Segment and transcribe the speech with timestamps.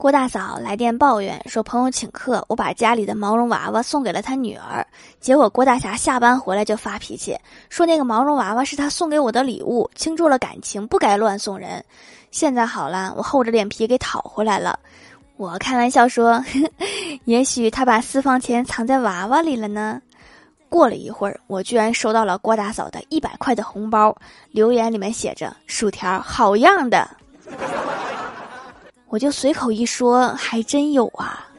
[0.00, 4.82] 郭大嫂来电抱怨说，朋友请客，我把家里的毛绒娃娃送给了他女儿，
[5.20, 7.36] 结果郭大侠下班回来就发脾气，
[7.68, 11.84] 说那个毛绒娃娃是他送给我的礼物，倾注了感情，不该乱送人。
[12.30, 14.78] 现在好了，我厚着脸皮给讨回来了。
[15.36, 16.42] 我开玩笑说，
[17.26, 20.00] 也许他把私房钱藏在娃娃里了呢。
[20.70, 24.16] 过了一会儿，我居然收到了郭大嫂的一百块的红包，
[24.50, 27.06] 留言里面写着“薯条好样的”。
[29.10, 31.49] 我就随口一说，还真有啊！